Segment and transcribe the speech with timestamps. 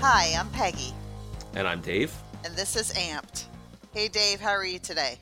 [0.00, 0.92] Hi, I'm Peggy,
[1.54, 2.12] And I'm Dave.
[2.44, 3.44] and this is Amped.
[3.92, 5.18] Hey, Dave, how are you today?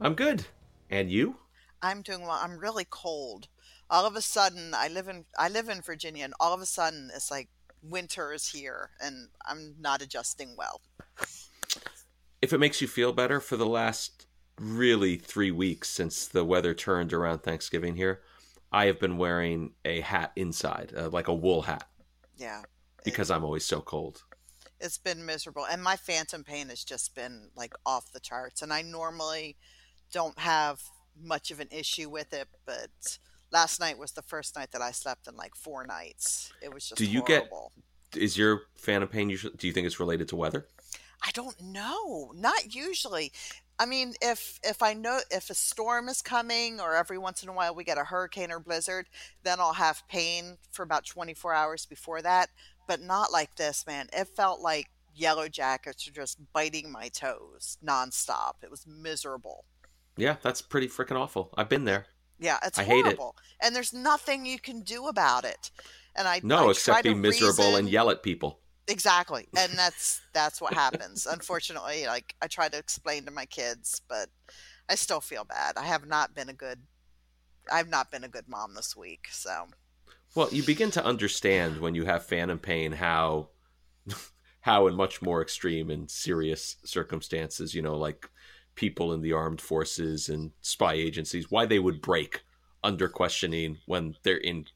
[0.00, 0.44] I'm good.
[0.90, 1.36] And you?
[1.82, 2.38] I'm doing well.
[2.40, 3.48] I'm really cold.
[3.88, 6.66] All of a sudden, I live in I live in Virginia, and all of a
[6.66, 7.48] sudden, it's like
[7.82, 10.80] winter is here, and I'm not adjusting well.
[12.42, 14.26] If it makes you feel better, for the last
[14.60, 18.22] really three weeks since the weather turned around Thanksgiving here,
[18.72, 21.88] I have been wearing a hat inside, uh, like a wool hat,
[22.36, 22.62] Yeah,
[23.06, 24.22] because I'm always so cold.
[24.80, 28.60] it's been miserable, and my phantom pain has just been like off the charts.
[28.60, 29.56] And I normally
[30.12, 30.82] don't have
[31.18, 32.90] much of an issue with it, but
[33.50, 36.52] last night was the first night that I slept in like four nights.
[36.62, 37.48] It was just Do you get-
[38.14, 39.54] Is your phantom pain usually?
[39.56, 40.66] Do you think it's related to weather?
[41.22, 42.32] I don't know.
[42.36, 43.32] Not usually.
[43.78, 47.48] I mean, if if I know if a storm is coming or every once in
[47.48, 49.06] a while we get a hurricane or blizzard,
[49.42, 52.48] then I'll have pain for about 24 hours before that,
[52.86, 54.08] but not like this, man.
[54.12, 58.62] It felt like yellow jackets were just biting my toes nonstop.
[58.62, 59.64] It was miserable.
[60.16, 61.50] Yeah, that's pretty freaking awful.
[61.56, 62.06] I've been there.
[62.38, 63.16] Yeah, it's I hate it.
[63.16, 63.36] horrible.
[63.62, 65.70] And there's nothing you can do about it.
[66.14, 68.60] And I No, I except be miserable and yell at people.
[68.88, 69.48] Exactly.
[69.56, 71.26] And that's that's what happens.
[71.26, 74.28] Unfortunately, like I try to explain to my kids, but
[74.88, 75.76] I still feel bad.
[75.76, 76.80] I have not been a good
[77.70, 79.26] I've not been a good mom this week.
[79.30, 79.68] So,
[80.36, 83.50] Well, you begin to understand when you have phantom pain how
[84.62, 88.30] how in much more extreme and serious circumstances, you know, like
[88.76, 92.42] people in the armed forces and spy agencies, why they would break
[92.84, 94.66] under questioning when they're in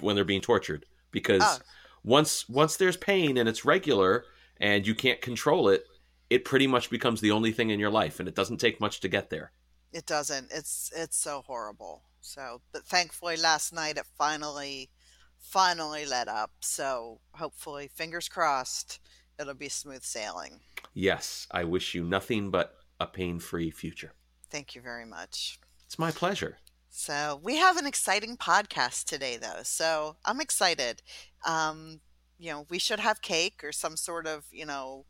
[0.00, 1.62] when they're being tortured because Oh.
[2.04, 4.26] once once there's pain and it's regular
[4.60, 5.84] and you can't control it,
[6.30, 9.00] it pretty much becomes the only thing in your life and it doesn't take much
[9.00, 9.52] to get there.
[9.92, 10.50] it doesn't.
[10.52, 12.04] It's it's so horrible.
[12.20, 14.90] So, but thankfully last night it finally
[15.38, 16.52] finally let up.
[16.60, 19.00] So, hopefully fingers crossed
[19.38, 20.60] it'll be smooth sailing.
[20.94, 24.12] Yes, I wish you nothing but a pain-free future.
[24.50, 25.58] Thank you very much.
[25.86, 26.58] It's my pleasure.
[26.90, 29.62] So we have an exciting podcast today, though.
[29.62, 31.02] So I'm excited.
[31.46, 32.00] Um,
[32.38, 35.04] you know, we should have cake or some sort of, you know,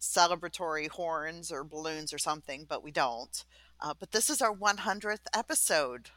[0.00, 3.44] celebratory horns or balloons or something, but we don't.
[3.80, 6.10] Uh, but this is our 100th episode.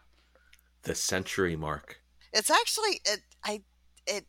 [0.84, 2.02] The century mark.
[2.34, 3.22] It's actually it.
[3.44, 3.62] I
[4.06, 4.26] it.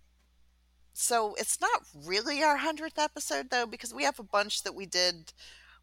[0.93, 4.87] So it's not really our 100th episode though, because we have a bunch that we
[4.87, 5.33] did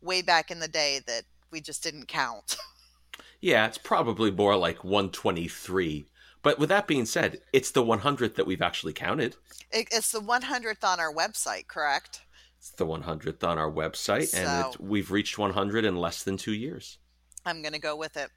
[0.01, 2.57] way back in the day that we just didn't count.
[3.41, 6.05] Yeah, it's probably more like 123.
[6.41, 9.35] But with that being said, it's the 100th that we've actually counted.
[9.71, 12.21] It, it's the 100th on our website, correct?
[12.57, 16.53] It's the 100th on our website, and it, we've reached 100 in less than two
[16.53, 16.97] years.
[17.45, 18.31] I'm gonna go with it.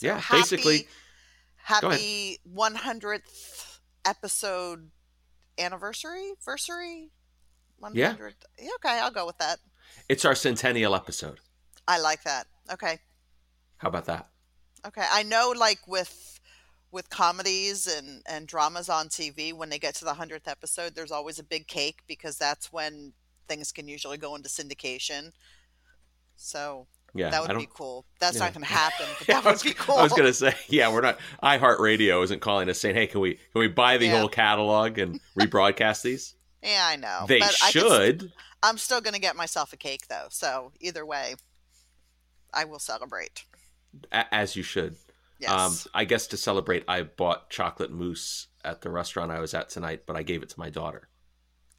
[0.00, 0.88] yeah, happy- basically.
[1.66, 4.90] Happy 100th episode
[5.58, 7.08] anniversary, versary.
[7.82, 7.94] 100th.
[7.94, 8.14] Yeah.
[8.76, 9.58] Okay, I'll go with that.
[10.08, 11.40] it's our centennial episode.
[11.88, 12.46] I like that.
[12.72, 12.98] Okay,
[13.78, 14.28] How about that?
[14.86, 15.04] okay.
[15.10, 16.40] I know, like with
[16.92, 21.12] with comedies and and dramas on TV, when they get to the hundredth episode, there's
[21.12, 23.12] always a big cake because that's when
[23.48, 25.32] things can usually go into syndication.
[26.36, 26.86] So
[27.18, 28.04] Yeah, that would be cool.
[28.20, 28.44] That's yeah.
[28.44, 29.96] not going to happen, but Yeah, that would was, be cool.
[29.96, 31.18] I was gonna say, yeah, we're not.
[31.42, 34.18] iHeartRadio isn't calling us saying, "Hey, can we can we buy the Yeah.
[34.20, 37.24] whole catalog and rebroadcast these?" Yeah, I know.
[37.28, 38.32] they but should.
[38.62, 40.26] I'm still going to get myself a cake though.
[40.30, 41.34] So either way,
[42.52, 43.44] I will celebrate.
[44.12, 44.96] a- as you should.
[45.38, 45.50] Yes.
[45.50, 49.68] Um, I guess to celebrate, I bought chocolate mousse at the restaurant I was at
[49.68, 51.08] tonight, but I gave it to my daughter.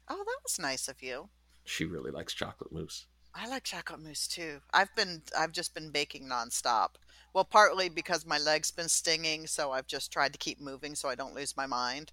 [0.08, 1.28] oh, that was nice of you.
[1.64, 3.06] She really likes chocolate mousse.
[3.40, 4.60] I like chocolate mousse too.
[4.72, 6.90] I've been I've just been baking nonstop.
[7.34, 11.08] Well, partly because my leg's been stinging, so I've just tried to keep moving so
[11.08, 12.12] I don't lose my mind.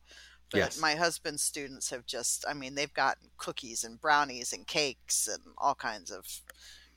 [0.52, 0.80] But Yes.
[0.80, 5.41] my husband's students have just I mean, they've gotten cookies and brownies and cakes and
[5.58, 6.41] all kinds of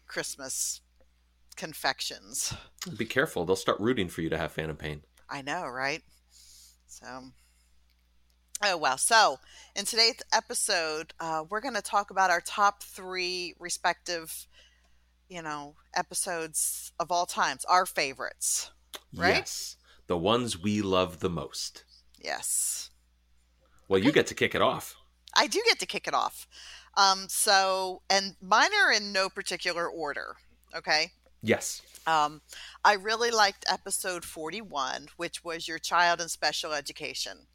[0.07, 0.81] Christmas
[1.57, 2.55] confections.
[2.97, 5.03] Be careful; they'll start rooting for you to have phantom pain.
[5.29, 6.03] I know, right?
[6.87, 7.33] So,
[8.63, 8.99] oh well.
[8.99, 9.39] So,
[9.75, 14.47] in today's episode, uh, we're going to talk about our top three respective,
[15.29, 18.71] you know, episodes of all times, our favorites.
[19.15, 19.37] Right?
[19.37, 19.77] Yes,
[20.07, 21.85] the ones we love the most.
[22.21, 22.91] Yes,
[23.87, 24.97] Well, you get to kick it off.
[25.37, 26.49] I do get to kick it off.
[26.97, 30.35] Um, so, and mine are in no particular order.
[30.75, 31.13] Okay.
[31.43, 31.81] Yes.
[32.07, 32.41] Um,
[32.85, 37.47] I really liked episode 41, which was your child in special education.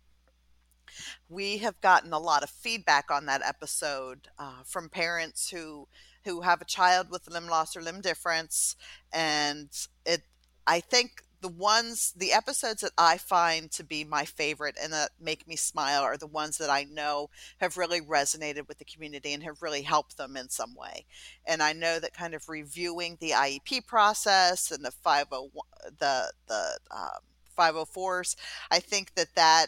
[1.29, 5.87] We have gotten a lot of feedback on that episode uh, from parents who
[6.25, 8.75] who have a child with limb loss or limb difference,
[9.11, 9.69] and
[10.05, 10.21] it.
[10.65, 15.09] I think the ones the episodes that I find to be my favorite and that
[15.19, 19.33] make me smile are the ones that I know have really resonated with the community
[19.33, 21.05] and have really helped them in some way.
[21.45, 25.51] And I know that kind of reviewing the IEP process and the 501
[25.99, 27.19] the the um,
[27.57, 28.35] 504s,
[28.71, 29.67] I think that that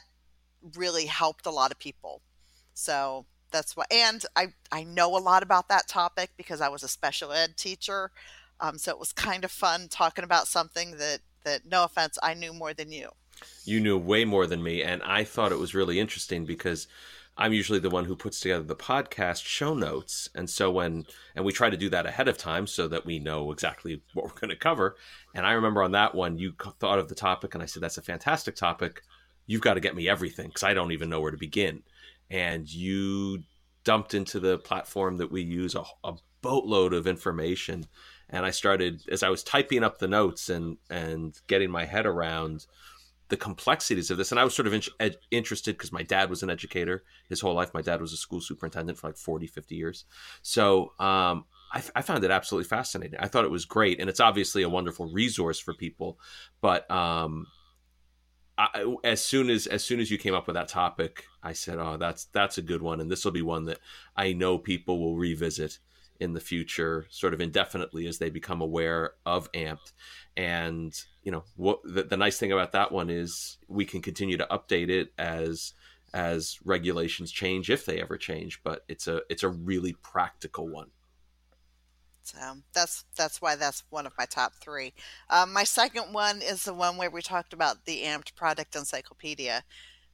[0.76, 2.22] really helped a lot of people.
[2.74, 6.84] So that's why and I I know a lot about that topic because I was
[6.84, 8.12] a special ed teacher.
[8.60, 12.34] Um, so it was kind of fun talking about something that that no offense, I
[12.34, 13.10] knew more than you.
[13.64, 16.88] You knew way more than me, and I thought it was really interesting because
[17.38, 21.46] I'm usually the one who puts together the podcast show notes, and so when and
[21.46, 24.40] we try to do that ahead of time so that we know exactly what we're
[24.40, 24.96] going to cover.
[25.34, 27.98] And I remember on that one, you thought of the topic, and I said, "That's
[27.98, 29.02] a fantastic topic.
[29.46, 31.84] You've got to get me everything because I don't even know where to begin."
[32.30, 33.44] And you
[33.84, 37.86] dumped into the platform that we use a, a boatload of information
[38.30, 42.06] and I started as I was typing up the notes and and getting my head
[42.06, 42.66] around
[43.30, 44.32] the complexities of this.
[44.32, 47.42] And I was sort of in, ed, interested because my dad was an educator his
[47.42, 47.74] whole life.
[47.74, 50.06] My dad was a school superintendent for like 40, 50 years.
[50.44, 53.20] So um, I, I, found it absolutely fascinating.
[53.20, 54.00] I thought it was great.
[54.00, 56.20] And it's obviously a wonderful resource for people.
[56.62, 57.48] But um,
[58.58, 61.78] I, as soon as as soon as you came up with that topic, I said,
[61.78, 63.80] "Oh, that's that's a good one, and this will be one that
[64.16, 65.80] I know people will revisit
[66.20, 69.92] in the future, sort of indefinitely as they become aware of AMPed.
[70.38, 70.94] And
[71.24, 74.48] you know, what the, the nice thing about that one is we can continue to
[74.50, 75.74] update it as
[76.14, 78.62] as regulations change if they ever change.
[78.64, 80.92] But it's a it's a really practical one.
[82.26, 82.38] So
[82.74, 84.94] that's that's why that's one of my top three.
[85.30, 89.64] Um, my second one is the one where we talked about the AMPed product encyclopedia,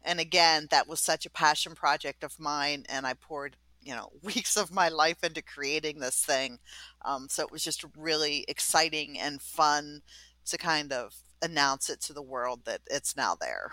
[0.03, 4.09] and again, that was such a passion project of mine, and I poured you know
[4.23, 6.59] weeks of my life into creating this thing
[7.03, 10.01] um, so it was just really exciting and fun
[10.45, 13.71] to kind of announce it to the world that it's now there.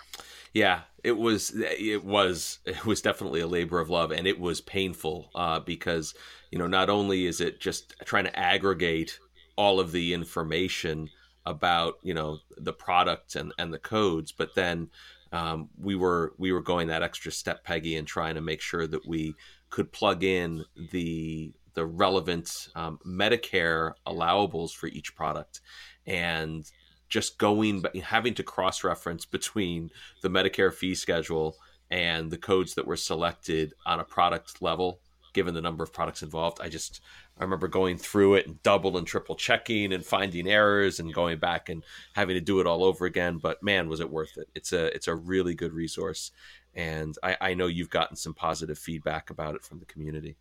[0.53, 4.61] Yeah it was it was it was definitely a labor of love and it was
[4.61, 6.13] painful uh, because
[6.51, 9.19] you know not only is it just trying to aggregate
[9.55, 11.09] all of the information
[11.45, 14.89] about you know the product and and the codes but then
[15.31, 18.87] um, we were we were going that extra step peggy and trying to make sure
[18.87, 19.35] that we
[19.69, 25.61] could plug in the the relevant um, Medicare allowables for each product,
[26.07, 26.69] and
[27.09, 29.89] just going having to cross reference between
[30.21, 31.57] the Medicare fee schedule
[31.91, 34.99] and the codes that were selected on a product level,
[35.33, 36.59] given the number of products involved.
[36.61, 37.01] I just
[37.37, 41.39] I remember going through it and double and triple checking and finding errors and going
[41.39, 41.83] back and
[42.13, 43.39] having to do it all over again.
[43.41, 44.49] But man, was it worth it!
[44.53, 46.31] It's a it's a really good resource,
[46.73, 50.37] and I, I know you've gotten some positive feedback about it from the community.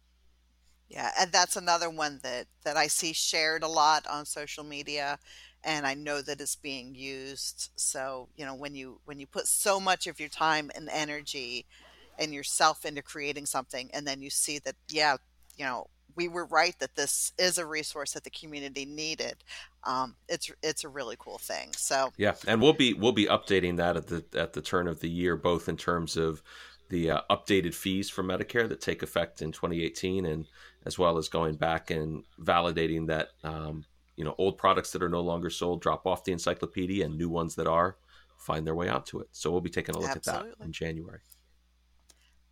[0.88, 5.19] Yeah, and that's another one that that I see shared a lot on social media
[5.65, 7.71] and I know that it's being used.
[7.77, 11.67] So, you know, when you when you put so much of your time and energy
[12.19, 15.17] and yourself into creating something and then you see that yeah,
[15.57, 19.37] you know, we were right that this is a resource that the community needed.
[19.85, 21.71] Um, it's it's a really cool thing.
[21.77, 25.01] So yeah, and we'll be we'll be updating that at the at the turn of
[25.01, 26.43] the year, both in terms of
[26.89, 30.47] the uh, updated fees for Medicare that take effect in 2018, and
[30.87, 33.85] as well as going back and validating that um,
[34.19, 37.28] you know old products that are no longer sold drop off the encyclopedia, and new
[37.28, 37.97] ones that are
[38.37, 39.28] find their way onto it.
[39.33, 40.50] So we'll be taking a look Absolutely.
[40.50, 41.21] at that in January.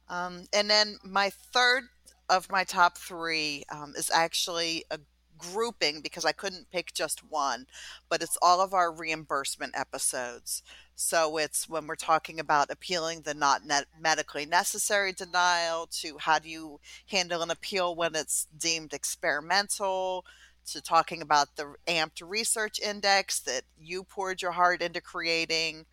[0.08, 1.84] Um, and then my third
[2.28, 4.98] of my top three um, is actually a
[5.38, 7.66] grouping because I couldn't pick just one,
[8.08, 10.62] but it's all of our reimbursement episodes.
[10.94, 13.62] So it's when we're talking about appealing the not
[14.00, 20.24] medically necessary denial to how do you handle an appeal when it's deemed experimental
[20.66, 25.86] to talking about the amped research index that you poured your heart into creating.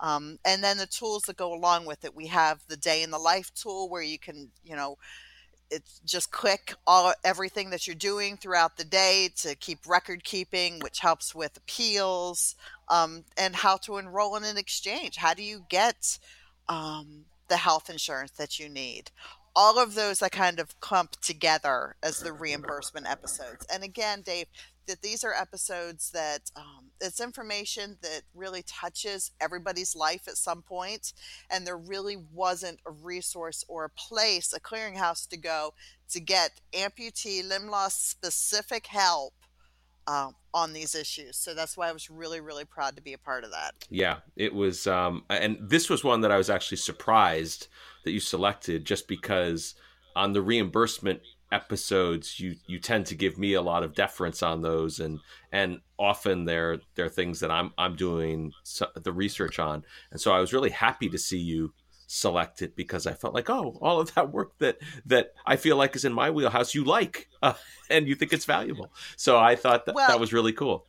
[0.00, 2.14] Um, and then the tools that go along with it.
[2.14, 4.96] We have the day in the life tool where you can, you know,
[5.70, 10.78] it's just click all everything that you're doing throughout the day to keep record keeping,
[10.80, 12.54] which helps with appeals
[12.88, 15.16] um, and how to enroll in an exchange.
[15.16, 16.18] How do you get
[16.68, 19.10] um, the health insurance that you need?
[19.56, 23.66] All of those I kind of clump together as the reimbursement episodes.
[23.72, 24.46] And again, Dave,
[24.86, 30.62] that these are episodes that um, it's information that really touches everybody's life at some
[30.62, 31.12] point,
[31.50, 35.72] and there really wasn't a resource or a place, a clearinghouse to go
[36.10, 39.34] to get amputee limb loss specific help
[40.06, 41.36] um, on these issues.
[41.36, 43.74] So that's why I was really, really proud to be a part of that.
[43.88, 47.68] Yeah, it was, um, and this was one that I was actually surprised
[48.04, 49.74] that you selected, just because
[50.16, 51.20] on the reimbursement
[51.54, 55.20] episodes you you tend to give me a lot of deference on those and
[55.52, 58.52] and often they're they're things that I'm I'm doing
[58.96, 59.84] the research on.
[60.10, 61.72] And so I was really happy to see you
[62.06, 65.76] select it because I felt like oh all of that work that that I feel
[65.76, 67.54] like is in my wheelhouse you like uh,
[67.90, 68.92] and you think it's valuable.
[69.16, 70.86] So I thought that well, that was really cool.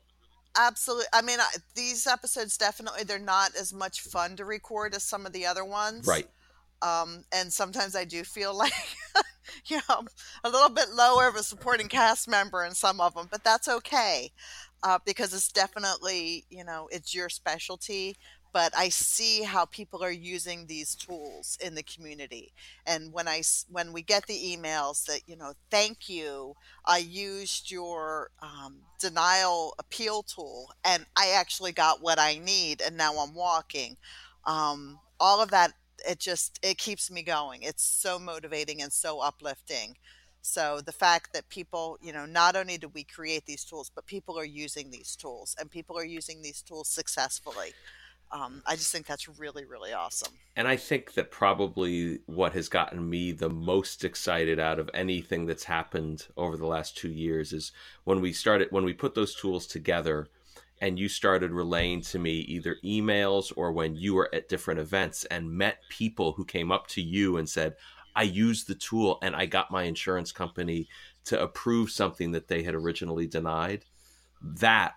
[0.58, 5.04] Absolutely i mean I, these episodes definitely they're not as much fun to record as
[5.04, 6.08] some of the other ones.
[6.08, 6.28] Right
[6.86, 8.74] um, and sometimes I do feel like,
[9.68, 10.04] you know,
[10.44, 13.68] a little bit lower of a supporting cast member in some of them, but that's
[13.68, 14.32] okay
[14.84, 18.16] uh, because it's definitely, you know, it's your specialty
[18.56, 22.54] but I see how people are using these tools in the community.
[22.88, 27.70] And when I when we get the emails that you know, thank you, I used
[27.70, 33.36] your um, denial appeal tool, and I actually got what I need, and now I'm
[33.36, 33.98] walking.
[34.46, 35.74] Um, all of that,
[36.08, 37.64] it just it keeps me going.
[37.64, 39.98] It's so motivating and so uplifting.
[40.42, 44.06] So the fact that people, you know, not only do we create these tools, but
[44.06, 47.74] people are using these tools, and people are using these tools successfully
[48.32, 50.34] um, I just think that's really, really awesome.
[50.56, 55.46] And I think that probably what has gotten me the most excited out of anything
[55.46, 57.72] that's happened over the last two years is
[58.04, 60.28] when we started, when we put those tools together
[60.82, 65.26] and you started relaying to me either emails or when you were at different events
[65.26, 67.76] and met people who came up to you and said,
[68.16, 70.88] I used the tool and I got my insurance company
[71.26, 73.86] to approve something that they had originally denied.
[74.42, 74.96] That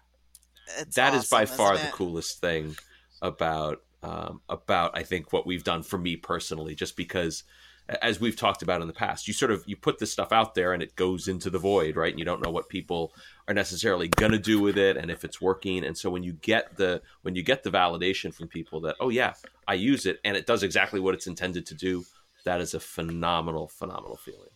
[0.78, 2.76] it's that awesome, is by far the coolest thing
[3.22, 7.44] about um, about I think what we've done for me personally, just because
[7.88, 10.54] as we've talked about in the past, you sort of you put this stuff out
[10.54, 12.12] there and it goes into the void, right?
[12.12, 13.12] And you don't know what people
[13.46, 15.84] are necessarily going to do with it and if it's working.
[15.84, 19.08] And so when you get the when you get the validation from people that oh
[19.08, 19.34] yeah,
[19.66, 22.04] I use it and it does exactly what it's intended to do,
[22.44, 24.50] that is a phenomenal phenomenal feeling.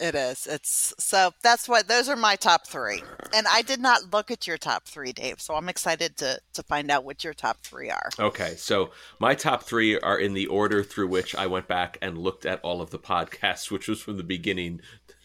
[0.00, 0.46] It is.
[0.46, 3.02] It's so that's what those are my top three.
[3.32, 5.40] And I did not look at your top three, Dave.
[5.40, 8.10] So I'm excited to to find out what your top three are.
[8.18, 8.54] Okay.
[8.56, 12.44] So my top three are in the order through which I went back and looked
[12.44, 14.80] at all of the podcasts, which was from the beginning,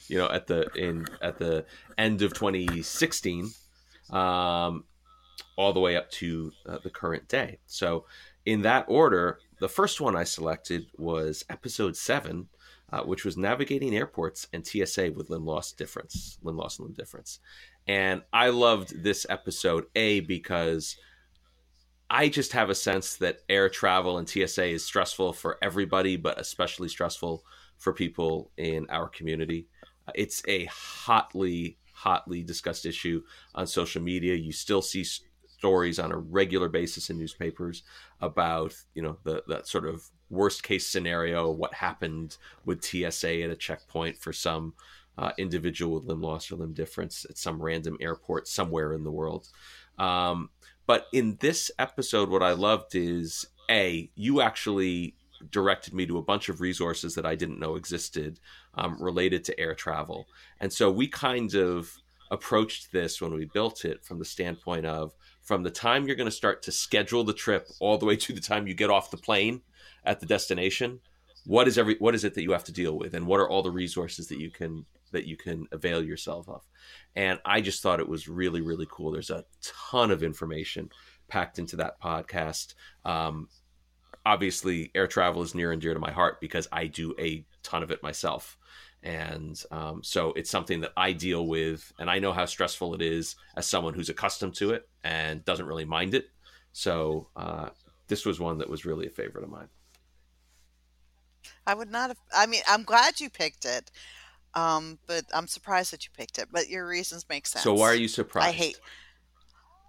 [0.07, 1.65] you know, at the in at the
[1.97, 3.49] end of 2016,
[4.11, 4.83] um,
[5.55, 7.57] all the way up to uh, the current day.
[7.65, 8.05] So
[8.45, 12.49] in that order, the first one I selected was episode seven
[12.91, 16.95] uh, which was navigating airports and TSA with limb loss difference, limb loss and limb
[16.95, 17.39] difference.
[17.87, 20.97] And I loved this episode a because
[22.09, 26.39] I just have a sense that air travel and TSA is stressful for everybody, but
[26.39, 27.43] especially stressful
[27.77, 29.67] for people in our community.
[30.07, 33.21] Uh, it's a hotly, hotly discussed issue
[33.53, 34.33] on social media.
[34.33, 37.83] You still see stories on a regular basis in newspapers
[38.21, 43.49] about you know the that sort of worst case scenario what happened with TSA at
[43.49, 44.73] a checkpoint for some
[45.17, 49.11] uh, individual with limb loss or limb difference at some random airport somewhere in the
[49.11, 49.49] world.
[49.97, 50.49] Um,
[50.87, 55.15] but in this episode, what I loved is a you actually
[55.51, 58.39] directed me to a bunch of resources that I didn't know existed
[58.75, 60.27] um, related to air travel,
[60.59, 61.97] and so we kind of
[62.31, 65.13] approached this when we built it from the standpoint of
[65.49, 68.33] from the time you're going to start to schedule the trip all the way to
[68.33, 69.63] the time you get off the plane
[70.05, 70.99] at the destination
[71.49, 73.15] what is every what is it that you have to deal with?
[73.15, 76.61] And what are all the resources that you can that you can avail yourself of?
[77.15, 79.11] And i just thought it was really really cool.
[79.11, 79.45] There's a
[79.89, 80.91] ton of information
[81.27, 82.75] packed into that podcast.
[83.03, 83.49] Um,
[84.27, 87.81] obviously air travel is near and dear to my heart because i do a ton
[87.81, 88.57] of it myself
[89.03, 93.01] and um, so it's something that I deal with, and I know how stressful it
[93.01, 96.29] is as someone who's accustomed to it and doesn't really mind it.
[96.73, 97.69] So uh,
[98.07, 99.69] this was one that was really a favorite of mine.
[101.65, 102.17] I would not have.
[102.35, 103.89] I mean, I'm glad you picked it,
[104.53, 106.49] um, but I'm surprised that you picked it.
[106.51, 107.63] But your reasons make sense.
[107.63, 108.47] So why are you surprised?
[108.47, 108.79] I hate.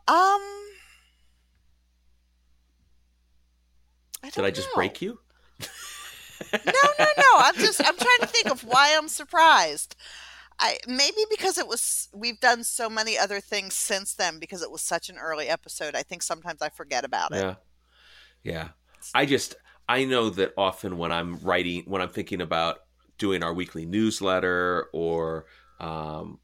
[0.07, 0.41] Um.
[4.23, 4.75] I Did I just know.
[4.75, 5.19] break you?
[6.53, 7.33] No, no, no.
[7.37, 9.97] I'm just I'm trying to think of why I'm surprised.
[10.59, 14.71] I maybe because it was we've done so many other things since then because it
[14.71, 15.95] was such an early episode.
[15.95, 17.37] I think sometimes I forget about it.
[17.37, 17.55] Yeah.
[18.43, 18.69] Yeah.
[19.15, 19.57] I just
[19.89, 22.79] I know that often when I'm writing when I'm thinking about
[23.19, 25.47] doing our weekly newsletter or
[25.79, 26.39] um,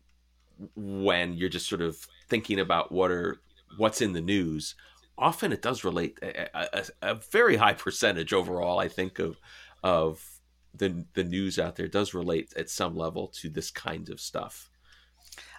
[0.75, 1.97] when you're just sort of
[2.29, 3.41] thinking about what are
[3.77, 4.75] what's in the news
[5.19, 9.39] often it does relate a, a, a very high percentage overall i think of
[9.87, 10.41] of
[10.75, 14.69] the the news out there does relate at some level to this kind of stuff.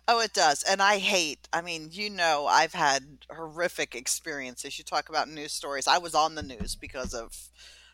[0.06, 0.64] Oh, it does.
[0.64, 4.78] And I hate, I mean, you know, I've had horrific experiences.
[4.78, 5.88] You talk about news stories.
[5.88, 7.34] I was on the news because of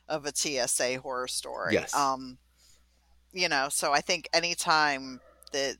[0.09, 1.73] of a TSA horror story.
[1.73, 1.93] Yes.
[1.93, 2.39] Um
[3.31, 5.21] you know, so I think anytime
[5.51, 5.75] that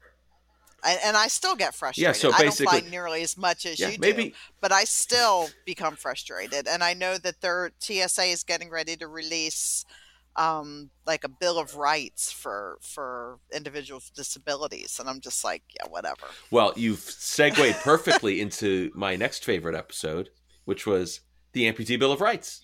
[0.86, 2.10] and I still get frustrated.
[2.10, 4.72] Yeah, so basically, I don't find nearly as much as yeah, you maybe, do, but
[4.72, 6.68] I still become frustrated.
[6.68, 9.86] And I know that their TSA is getting ready to release
[10.36, 15.64] um, like a bill of rights for for individuals with disabilities, and I'm just like,
[15.76, 16.28] yeah, whatever.
[16.52, 20.30] Well, you've segued perfectly into my next favorite episode,
[20.66, 21.22] which was
[21.54, 22.62] the amputee bill of rights.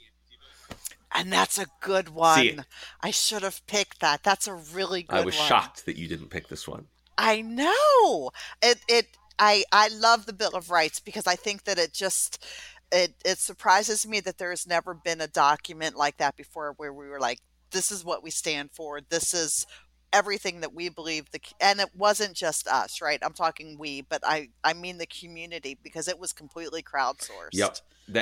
[1.12, 2.66] And that's a good one.
[3.02, 4.22] I should have picked that.
[4.22, 5.22] That's a really good one.
[5.22, 5.48] I was one.
[5.48, 6.86] shocked that you didn't pick this one.
[7.18, 8.32] I know.
[8.62, 9.08] It it
[9.38, 12.46] I I love the Bill of Rights because I think that it just
[12.92, 16.94] it it surprises me that there has never been a document like that before where
[16.94, 17.40] we were like
[17.72, 19.00] this is what we stand for.
[19.02, 19.66] This is
[20.12, 23.20] everything that we believe the and it wasn't just us, right?
[23.22, 27.54] I'm talking we, but I I mean the community because it was completely crowdsourced.
[27.54, 27.78] Yep.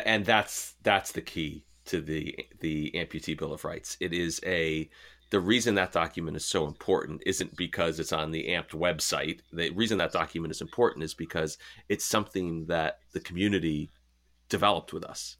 [0.05, 3.97] And that's that's the key to the the amputee bill of rights.
[3.99, 4.89] It is a
[5.29, 9.41] the reason that document is so important isn't because it's on the amped website.
[9.51, 11.57] The reason that document is important is because
[11.89, 13.89] it's something that the community
[14.47, 15.35] developed with us.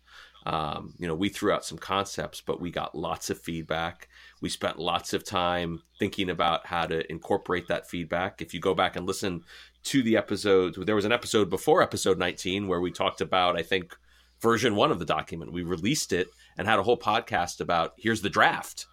[0.48, 4.08] Um, you know, we threw out some concepts, but we got lots of feedback.
[4.42, 8.42] We spent lots of time thinking about how to incorporate that feedback.
[8.42, 9.44] If you go back and listen
[9.84, 13.62] to the episodes, there was an episode before episode 19 where we talked about, I
[13.62, 13.94] think,
[14.40, 15.52] version one of the document.
[15.52, 18.86] We released it and had a whole podcast about here's the draft.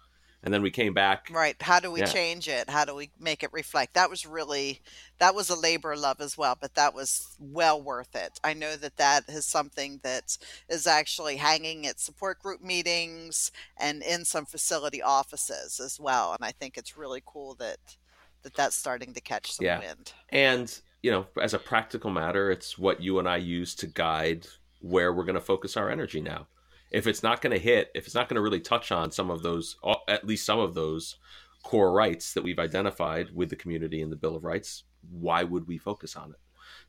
[0.45, 1.31] And then we came back.
[1.31, 1.59] Right.
[1.59, 2.05] How do we Yeah.
[2.05, 2.69] change it?
[2.69, 3.95] How do we make it reflect?
[3.95, 4.79] That was really,
[5.17, 8.39] that was a labor of love as well, but that was well worth it.
[8.43, 10.37] I know that that is something that
[10.69, 16.33] is actually hanging at support group meetings and in some facility offices as well.
[16.33, 17.79] And I think it's really cool that,
[18.43, 19.79] that that's starting to catch some Yeah.
[19.79, 20.13] wind.
[20.29, 24.45] And, you know, as a practical matter, it's what you and I use to guide
[24.79, 26.45] where we're going to focus our energy now.
[26.91, 29.29] If it's not going to hit, if it's not going to really touch on some
[29.29, 31.17] of those, uh, at least some of those
[31.63, 35.67] core rights that we've identified with the community in the Bill of Rights, why would
[35.67, 36.39] we focus on it?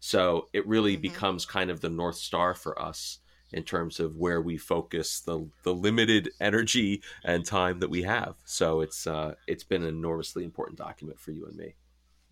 [0.00, 1.02] So it really Mhm.
[1.02, 3.20] becomes kind of the North Star for us
[3.52, 8.36] in terms of where we focus the the limited energy and time that we have.
[8.44, 11.75] So it's uh, it's been an enormously important document for you and me.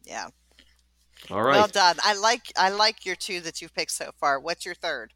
[0.05, 0.29] Yeah.
[1.31, 1.57] All right.
[1.57, 1.97] Well done.
[2.03, 4.39] I like, I like your two that you've picked so far.
[4.39, 5.15] What's your third?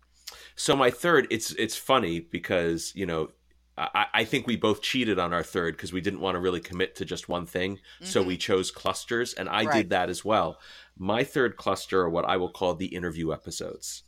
[0.56, 3.30] So my third, it's it's funny because you know
[3.76, 6.60] I, I think we both cheated on our third because we didn't want to really
[6.60, 8.22] commit to just one thing, so Mhm.
[8.22, 9.66] we chose clusters, and I Right.
[9.66, 10.58] did that as well.
[10.96, 14.02] My third cluster are what I will call the interview episodes,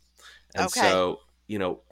[0.55, 0.71] and Okay.
[0.71, 1.83] so you know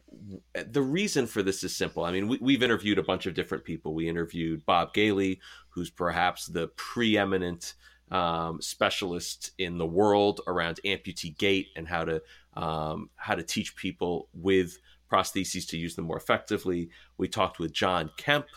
[0.54, 2.04] the reason for this is simple.
[2.04, 3.94] I mean, we, we've interviewed a bunch of different people.
[3.94, 5.40] We interviewed Bob Gailey,
[5.70, 7.76] who's perhaps the preeminent
[8.12, 12.22] um, specialist in the world around amputee gait and how to
[12.56, 14.78] um, how to teach people with
[15.12, 16.90] prostheses to use them more effectively.
[17.18, 18.48] We talked with John Kemp,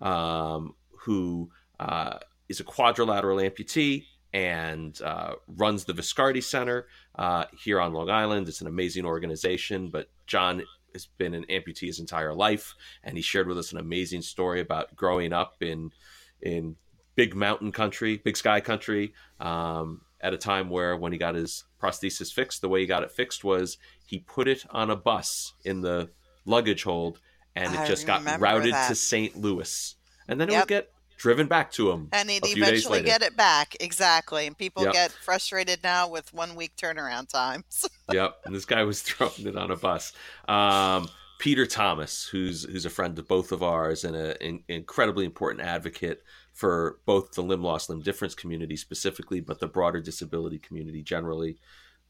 [0.00, 2.18] um, who uh,
[2.48, 8.48] is a quadrilateral amputee and uh, runs the Viscardi Center uh, here on Long Island.
[8.48, 13.22] It's an amazing organization, but John has been an amputee his entire life, and he
[13.22, 15.92] shared with us an amazing story about growing up in
[16.40, 16.76] in
[17.18, 21.64] big mountain country, big sky country, um, at a time where when he got his
[21.82, 23.76] prosthesis fixed, the way he got it fixed was
[24.06, 26.08] he put it on a bus in the
[26.44, 27.18] luggage hold,
[27.56, 28.86] and it I just got routed that.
[28.88, 29.36] to St.
[29.36, 29.96] Louis,
[30.28, 30.62] and then it Yep.
[30.62, 33.74] would get driven back to him And he'd a few days eventually get it back.
[33.80, 34.46] Exactly.
[34.46, 34.92] And people Yep.
[34.92, 37.84] get frustrated now with one week turnaround times.
[38.12, 40.12] yep, and this guy was throwing it on a bus.
[40.46, 41.08] Um,
[41.40, 46.22] Peter Thomas, who's who's a friend of both of ours and an incredibly important advocate
[46.58, 51.56] for both the limb loss, limb difference community specifically, but the broader disability community generally.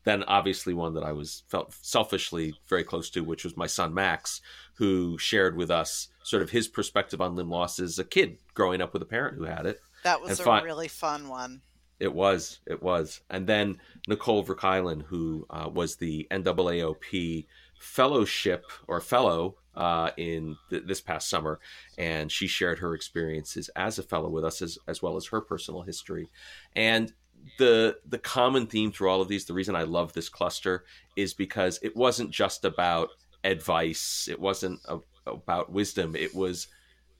[0.04, 3.92] Then obviously one that I was felt selfishly very close to, which was my son
[3.92, 4.40] Max,
[4.76, 8.80] who shared with us sort of his perspective on limb loss as a kid growing
[8.80, 9.80] up with a parent who had it.
[10.04, 11.60] That was And a fi- really fun one.
[12.00, 13.20] It was, it was.
[13.28, 17.46] And then Nicole Verkeilen, who uh, was the NAAOP
[17.78, 21.60] fellowship or fellow uh, in th- this past summer,
[21.96, 25.40] and she shared her experiences as a fellow with us, as, as well as her
[25.40, 26.28] personal history.
[26.74, 27.12] And
[27.58, 30.84] the the common theme through all of these, the reason I love this cluster
[31.16, 33.10] is because it wasn't just about
[33.44, 36.66] advice, it wasn't a, about wisdom, it was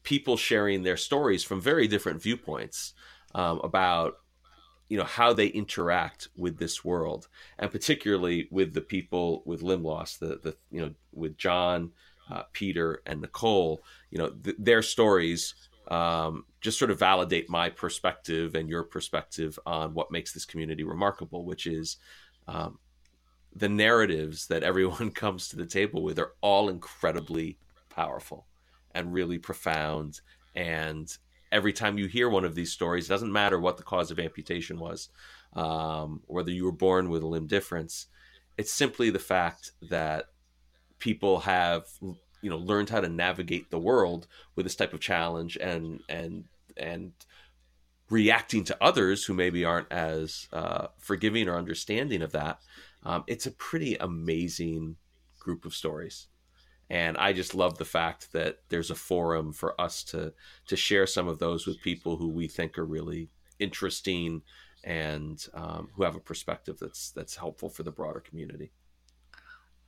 [0.02, 2.94] people sharing their stories from very different viewpoints
[3.34, 4.14] um, about
[4.88, 9.84] you know how they interact with this world and particularly with the people with limb
[9.84, 11.90] loss the the you know with john
[12.30, 15.54] uh, peter and nicole you know th- their stories
[15.90, 20.82] um, just sort of validate my perspective and your perspective on what makes this community
[20.82, 21.96] remarkable which is
[22.46, 22.78] um,
[23.54, 28.46] the narratives that everyone comes to the table with are all incredibly powerful
[28.94, 30.20] and really profound
[30.54, 31.18] and
[31.50, 34.18] every time you hear one of these stories, it doesn't matter what the cause of
[34.18, 35.08] amputation was,
[35.54, 38.06] um, whether you were born with a limb difference.
[38.56, 40.26] It's simply the fact that
[40.98, 41.84] people have
[42.42, 46.44] you know learned how to navigate the world with this type of challenge and and
[46.76, 47.12] and
[48.10, 52.58] reacting to others who maybe aren't as uh, forgiving or understanding of that.
[53.04, 54.96] Um, it's a pretty amazing
[55.38, 56.28] group of stories
[56.90, 60.32] and I just love the fact that there's a forum for us to
[60.66, 64.42] to share some of those with people who we think are really interesting
[64.84, 68.72] and um, who have a perspective that's that's helpful for the broader community.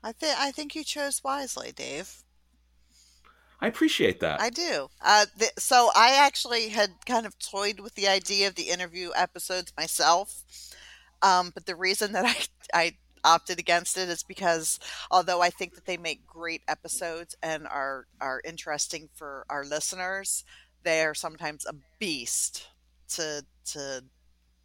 [0.03, 2.23] I think I think you chose wisely, Dave.
[3.63, 4.41] I appreciate that.
[4.41, 4.89] I do.
[5.03, 9.11] Uh, th- so I actually had kind of toyed with the idea of the interview
[9.15, 10.43] episodes myself,
[11.21, 12.37] um, but the reason that I
[12.73, 14.79] I opted against it is because
[15.11, 20.45] although I think that they make great episodes and are are interesting for our listeners,
[20.83, 22.67] they are sometimes a beast
[23.11, 24.05] to to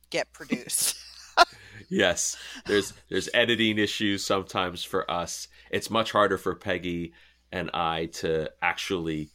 [0.10, 0.96] get produced.
[1.90, 5.48] yes, there's there's editing issues sometimes for us.
[5.72, 7.14] It's much harder for Peggy
[7.52, 9.30] and I to actually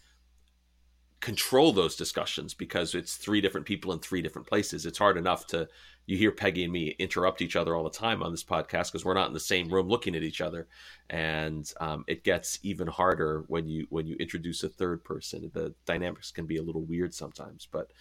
[1.21, 4.87] control those discussions because it's three different people in three different places.
[4.87, 5.69] It's hard enough to
[6.11, 9.05] you hear Peggy and me interrupt each other all the time on this podcast because
[9.05, 10.67] we're not in the same room looking at each other,
[11.09, 15.49] and um, it gets even harder when you when you introduce a third person.
[15.55, 17.93] The dynamics can be a little weird sometimes, but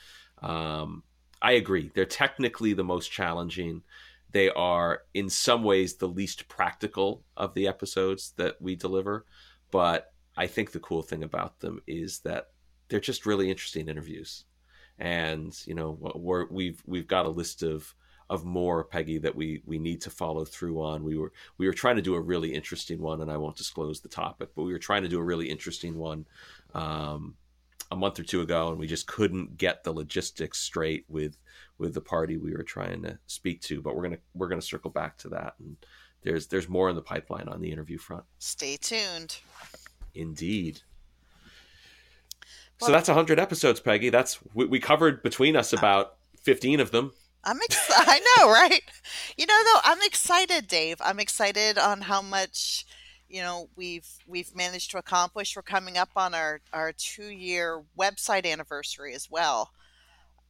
[0.41, 1.04] um,
[1.39, 1.91] I agree.
[1.93, 3.84] They're technically the most challenging.
[4.32, 9.28] They are in some ways the least practical of the episodes that we deliver,
[9.69, 12.48] but I think the cool thing about them is that
[12.88, 14.45] they're just really interesting interviews
[14.99, 17.95] and you know we're, we've we've got a list of
[18.29, 21.03] of more Peggy that we we need to follow through on.
[21.03, 24.01] We were we were trying to do a really interesting one, and I won't disclose
[24.01, 26.27] the topic, but we were trying to do a really interesting one
[26.75, 27.35] um,
[27.89, 31.38] a month or two ago, and we just couldn't get the logistics straight with
[31.77, 33.81] with the party we were trying to speak to.
[33.81, 35.77] But we're gonna we're gonna circle back to that, and
[36.21, 38.25] there's there's more in the pipeline on the interview front.
[38.38, 39.39] Stay tuned.
[40.13, 40.81] Indeed
[42.88, 44.10] so that's 100 episodes, Peggy.
[44.10, 47.12] That's we, we covered between us about 15 of them.
[47.44, 48.08] I'm excited.
[48.08, 48.82] I know, right?
[49.38, 50.98] You know, though, I'm excited, Dave.
[51.02, 52.86] I'm excited on how much
[53.30, 55.56] you know we've we've managed to accomplish.
[55.56, 59.72] We're coming up on our our two year website anniversary as well.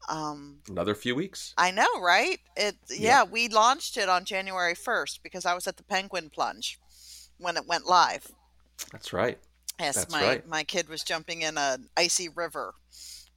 [0.08, 1.54] Um, Another few weeks.
[1.58, 2.40] I know, right?
[2.56, 6.80] It yeah, we launched it on January 1st because I was at the Penguin Plunge
[7.38, 8.32] when it went live.
[8.92, 9.40] That's right.
[9.80, 10.48] Yes, That's my right.
[10.48, 12.74] my kid was jumping in an icy river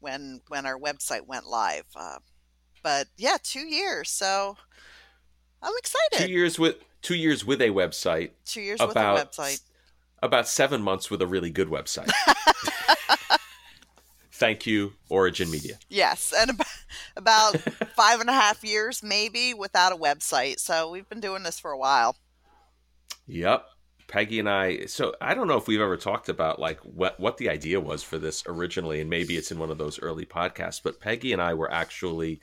[0.00, 1.84] when when our website went live.
[1.94, 2.18] Uh,
[2.82, 4.10] but yeah, two years.
[4.10, 4.56] So
[5.62, 6.26] I'm excited.
[6.26, 8.30] Two years with two years with a website.
[8.44, 9.60] Two years about, with a website.
[10.22, 12.10] About seven months with a really good website.
[14.32, 15.78] Thank you, Origin Media.
[15.88, 16.60] Yes, and
[17.16, 17.56] about
[17.94, 20.58] five and a half years maybe without a website.
[20.58, 22.16] So we've been doing this for a while.
[23.28, 23.64] Yep.
[24.12, 24.84] Peggy and I.
[24.84, 28.02] So I don't know if we've ever talked about like what what the idea was
[28.02, 30.82] for this originally, and maybe it's in one of those early podcasts.
[30.84, 32.42] But Peggy and I were actually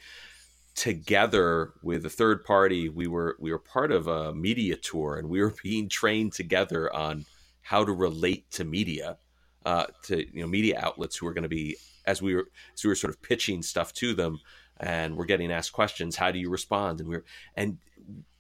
[0.74, 2.90] together with a third party.
[2.90, 6.92] We were we were part of a media tour, and we were being trained together
[6.92, 7.26] on
[7.62, 9.20] how to relate to media,
[9.64, 11.78] uh, to you know media outlets who are going to be
[12.08, 14.40] as we were as we were sort of pitching stuff to them
[14.80, 17.78] and we're getting asked questions how do you respond and we we're and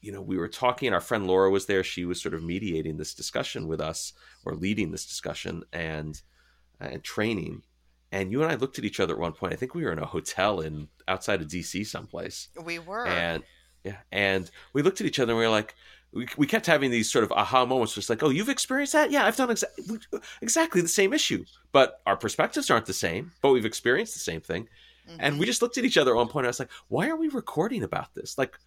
[0.01, 1.84] you know, we were talking, our friend Laura was there.
[1.84, 4.13] She was sort of mediating this discussion with us
[4.45, 6.21] or leading this discussion and,
[6.79, 7.63] and training.
[8.12, 9.53] And you and I looked at each other at one point.
[9.53, 12.47] I think we were in a hotel in outside of DC someplace.
[12.63, 13.05] We were.
[13.05, 13.43] And
[13.84, 13.97] yeah.
[14.12, 15.75] And we looked at each other and we were like,
[16.12, 19.12] we, we kept having these sort of aha moments, just like, oh, you've experienced that?
[19.12, 20.01] Yeah, I've done exa-
[20.41, 21.45] exactly the same issue.
[21.71, 24.67] But our perspectives aren't the same, but we've experienced the same thing.
[25.08, 25.17] Mm-hmm.
[25.19, 26.45] And we just looked at each other at one point.
[26.45, 28.38] I was like, why are we recording about this?
[28.38, 28.58] Like,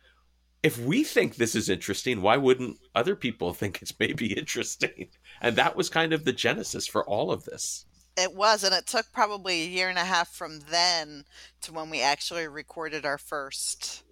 [0.63, 5.09] if we think this is interesting, why wouldn't other people think it's maybe interesting?
[5.41, 7.85] And that was kind of the genesis for all of this.
[8.17, 11.25] It was, and it took probably a year and a half from then
[11.63, 14.03] to when we actually recorded our first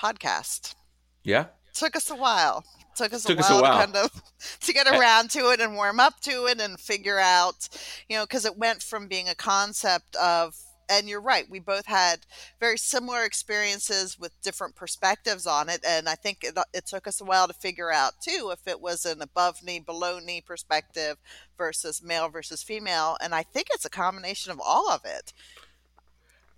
[0.00, 0.74] podcast.
[1.22, 1.46] Yeah.
[1.68, 2.64] It took us a while.
[2.80, 4.22] It took us, took a, while us a while to kind of
[4.60, 7.68] to get around to it and warm up to it and figure out,
[8.08, 10.56] you know, because it went from being a concept of
[10.92, 12.20] and you're right we both had
[12.60, 17.06] very similar experiences with different perspectives on it and i think it, uh, it, took
[17.06, 20.40] us a while to figure out too if it was an above knee below knee
[20.40, 21.16] perspective
[21.56, 25.32] versus male versus female and i think it's a combination of all of it.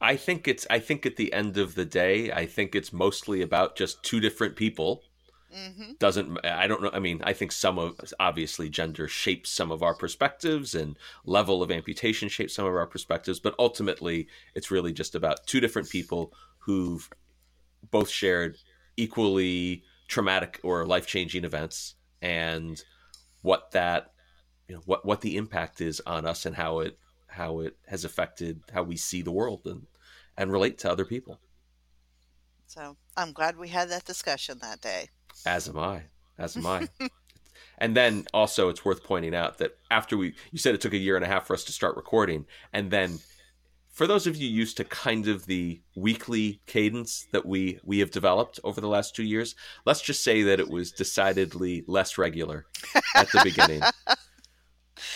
[0.00, 3.40] I think it's i think at the end of the day i think it's mostly
[3.40, 5.02] about just two different people
[5.54, 9.70] hmm doesn't i don't know i mean i think some of obviously gender shapes some
[9.70, 14.70] of our perspectives and level of amputation shapes some of our perspectives but ultimately it's
[14.70, 17.08] really just about two different people who've
[17.90, 18.58] both shared
[18.96, 22.82] equally traumatic or life-changing events and
[23.42, 24.12] what that
[24.68, 28.04] you know what what the impact is on us and how it how it has
[28.04, 29.86] affected how we see the world and
[30.36, 31.40] and relate to other people
[32.66, 35.08] So I'm glad we had that discussion that day.
[35.46, 36.02] As am I.
[36.38, 36.88] As am I.
[37.78, 40.98] and then also, it's worth pointing out that after we, you said it took a
[40.98, 43.18] year and a half for us to start recording, and then
[43.94, 48.10] for those of you used to kind of the weekly cadence that we we have
[48.10, 49.54] developed over the last two years,
[49.86, 52.66] let's just say that it was decidedly less regular
[53.14, 53.82] at the beginning.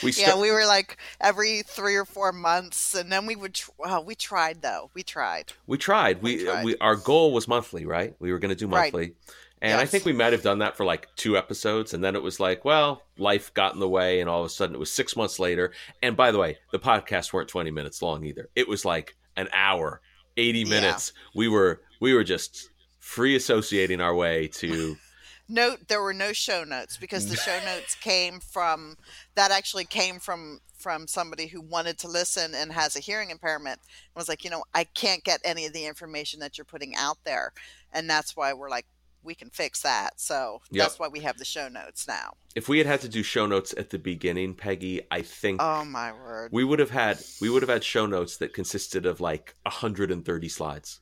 [0.02, 3.54] We Yeah, we were like every three or four months, and then we would.
[3.54, 4.90] Tr- well, we tried though.
[4.94, 5.52] We tried.
[5.66, 6.22] we tried.
[6.22, 6.64] we We, tried.
[6.64, 8.14] we our goal was monthly, right?
[8.18, 9.14] We were going to do Right.
[9.60, 11.94] And I think we might have done that for like two episodes.
[11.94, 14.20] And then it was like, well, life got in the way.
[14.20, 15.72] And all of a sudden it was six months later.
[16.02, 18.48] And by the way, the podcasts weren't 20 minutes long either.
[18.54, 20.00] It was like an hour,
[20.36, 20.68] 80 Yeah.
[20.68, 21.12] minutes.
[21.34, 24.96] We were, we were just free associating our way to,
[25.50, 28.98] Note there were no show notes because the show notes came from
[29.34, 33.80] that actually came from from somebody who wanted to listen and has a hearing impairment
[33.80, 36.94] and was like, you know, I can't get any of the information that you're putting
[36.96, 37.54] out there,
[37.94, 38.84] and that's why we're like,
[39.22, 40.20] we can fix that.
[40.20, 40.84] So Yep.
[40.84, 42.34] that's why we have the show notes now.
[42.54, 45.84] if we had had to do show notes at the beginning, Peggy, I think Oh
[45.84, 46.50] my word!
[46.52, 50.48] we would have had, we would have had show notes that consisted of like 130
[50.48, 51.00] slides.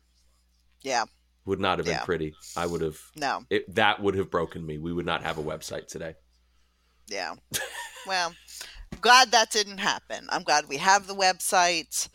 [0.82, 1.04] Yeah,
[1.46, 2.04] Would not have been Yeah.
[2.04, 2.34] pretty.
[2.56, 4.78] I would have, no, it, that would have broken me.
[4.78, 6.14] We would not have a website today.
[7.08, 7.34] yeah.
[8.06, 8.34] well,
[9.00, 10.26] glad that didn't happen.
[10.30, 12.08] I'm glad we have the website,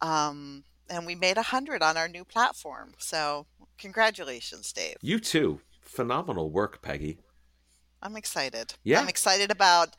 [0.00, 2.94] um, and we made a hundred on our new platform.
[2.98, 3.46] So
[3.80, 4.96] congratulations, Dave.
[5.00, 5.60] You too.
[5.82, 7.18] Phenomenal work, Peggy.
[8.02, 8.74] I'm excited.
[8.84, 9.00] Yeah.
[9.00, 9.96] I'm excited about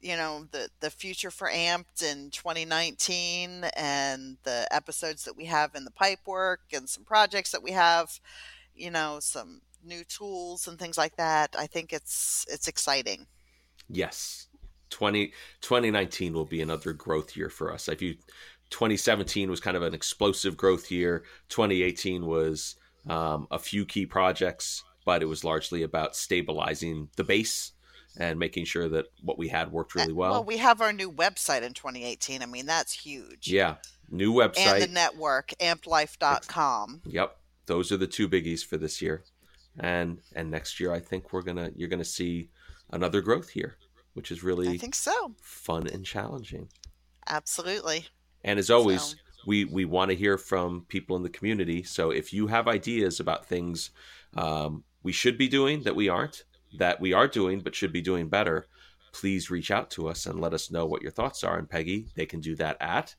[0.00, 5.74] you know the the future for Amped in 2019 and the episodes that we have
[5.74, 8.20] in the pipe work and some projects that we have,
[8.74, 11.54] you know, some new tools and things like that.
[11.58, 13.26] I think it's it's exciting.
[13.88, 14.48] Yes.
[14.90, 15.28] 20,
[15.62, 17.88] 2019 will be another growth year for us.
[17.88, 18.14] I view
[18.68, 21.24] 2017 was kind of an explosive growth year.
[21.48, 22.76] 2018 was
[23.08, 27.72] um, a few key projects, but it was largely about stabilizing the base
[28.18, 30.32] and making sure that what we had worked really well.
[30.32, 32.42] Well, we have our new website in 2018.
[32.42, 33.48] I mean, that's huge.
[33.48, 33.76] yeah.
[34.10, 34.66] New website.
[34.74, 37.00] And the network, amplife.com.
[37.06, 37.36] Yep,
[37.66, 39.24] those are the two biggies for this year,
[39.80, 42.50] and and next year I think we're gonna you're gonna see
[42.90, 43.76] another growth here,
[44.12, 45.34] which is really I think so.
[45.40, 46.68] fun and challenging.
[47.26, 48.06] Absolutely.
[48.44, 51.82] And as always, So- we we want to hear from people in the community.
[51.82, 53.90] So if you have ideas about things
[54.34, 56.44] um, we should be doing that we aren't,
[56.78, 58.66] that we are doing but should be doing better,
[59.12, 61.58] please reach out to us and let us know what your thoughts are.
[61.58, 63.14] And Peggy, they can do that at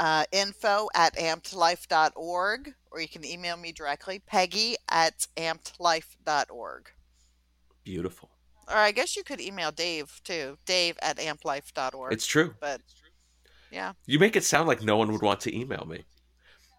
[0.00, 6.90] uh, info at ampedlife.org, or you can email me directly, peggy at ampedlife.org.
[7.84, 8.30] beautiful.
[8.66, 12.12] Or I guess you could email Dave too, dave at ampedlife.org.
[12.12, 12.54] It's true.
[12.60, 12.80] but
[13.70, 13.92] yeah.
[14.06, 16.04] You make it sound like no one would want to email me.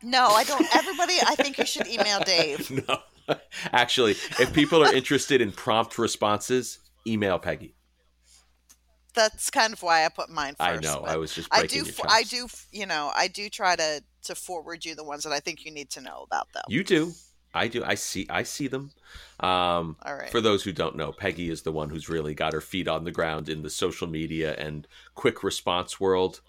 [0.04, 0.66] No, I don't.
[0.76, 2.72] Everybody, I think you should email Dave.
[2.88, 3.00] no.
[3.72, 7.76] Actually, if people are interested in prompt responses, email Peggy.
[9.14, 10.62] That's kind of why I put mine first.
[10.62, 11.04] I know.
[11.06, 11.86] I was just I do.
[12.08, 12.48] I do.
[12.72, 15.72] You know, I do try to to forward you the ones that I think you
[15.72, 16.62] need to know about, though.
[16.68, 17.12] You do.
[17.54, 17.84] I do.
[17.84, 18.26] I see.
[18.30, 18.92] I see them.
[19.40, 20.30] Um, All right.
[20.30, 23.04] For those who don't know, Peggy is the one who's really got her feet on
[23.04, 26.42] the ground in the social media and quick response world.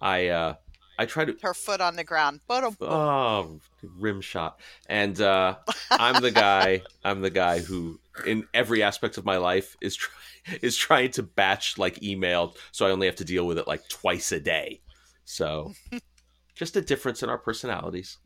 [0.00, 0.54] I uh,
[0.98, 1.36] I try to.
[1.42, 2.40] Her foot on the ground.
[2.46, 3.60] But Oh,
[3.98, 4.60] rim shot.
[4.88, 5.56] And uh,
[5.90, 6.82] I'm the guy.
[7.04, 10.14] I'm the guy who, in every aspect of my life, is try,
[10.62, 13.88] is trying to batch like email, so I only have to deal with it like
[13.88, 14.80] twice a day.
[15.24, 15.72] So,
[16.54, 18.18] just a difference in our personalities.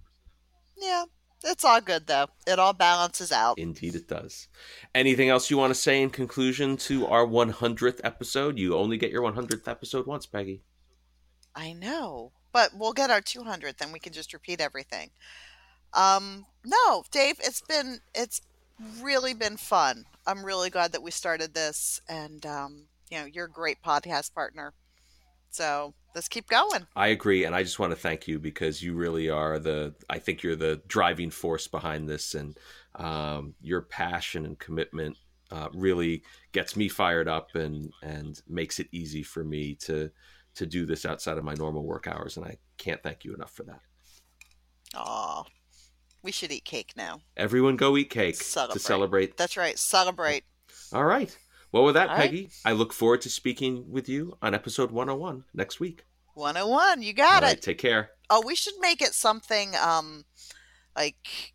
[0.77, 1.05] yeah,
[1.45, 2.27] it's all good though.
[2.47, 3.59] It all balances out.
[3.59, 4.49] Indeed, it does.
[4.95, 8.59] Anything else you want to say in conclusion to our 100th episode?
[8.59, 10.63] You only get your 100th episode once, Peggy.
[11.59, 15.11] I know, but we'll get our 200th and we can just repeat everything.
[15.93, 18.41] Um, no, Dave, it's been it's
[19.01, 20.05] really been fun.
[20.25, 24.35] I'm really glad that we started this, and um, you know, you're a great podcast
[24.35, 24.73] partner.
[25.51, 26.87] So let's keep going.
[26.95, 29.95] I agree, and I just want to thank you because you really are the.
[30.09, 32.57] I think you're the driving force behind this, and
[32.95, 35.17] um, your passion and commitment
[35.51, 40.11] uh, really gets me fired up and and makes it easy for me to
[40.59, 42.37] to do this outside of my normal work hours.
[42.37, 43.81] And I can't thank you enough for that.
[44.95, 45.45] Aw,
[46.23, 47.21] We should eat cake now.
[47.37, 48.73] Everyone go eat cake Celebrate.
[48.75, 49.37] to celebrate.
[49.37, 49.79] That's right.
[49.79, 50.45] Celebrate.
[50.93, 51.37] All right.
[51.73, 52.31] Well, with that, All right.
[52.31, 56.05] Peggy, I look forward to speaking with you on episode 101 next week.
[56.35, 57.03] 101.
[57.03, 57.53] You got All it.
[57.53, 57.63] right.
[57.63, 58.11] Take care.
[58.31, 60.25] Oh, we should make it something um
[60.97, 61.53] like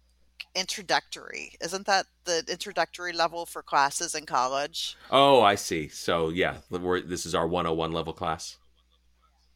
[0.56, 1.54] introductory.
[1.62, 4.96] Isn't that the introductory level for classes in college?
[5.10, 5.88] Oh, I see.
[5.90, 8.58] So, yeah, we're, this is our 101 level class.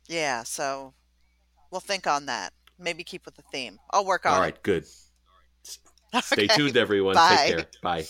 [0.08, 0.93] Yeah, so
[1.72, 2.54] we'll think on that.
[2.80, 3.80] Maybe keep with the theme.
[3.91, 4.41] I'll work on All it.
[4.41, 4.63] right.
[4.63, 4.86] Good.
[6.22, 6.48] Stay Okay.
[6.48, 7.15] tuned, everyone.
[7.15, 7.38] Bye.
[7.38, 7.65] Take care.
[7.82, 8.06] Bye.